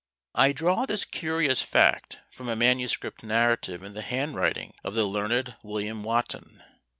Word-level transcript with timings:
I 0.33 0.51
draw 0.51 0.87
this 0.87 1.05
curious 1.05 1.61
fact 1.61 2.21
from 2.31 2.49
a 2.49 2.55
manuscript 2.55 3.21
narrative 3.21 3.83
in 3.83 3.93
the 3.93 4.01
handwriting 4.01 4.73
of 4.83 4.95
the 4.95 5.05
learned 5.05 5.57
William 5.61 6.01
Wotton. 6.03 6.63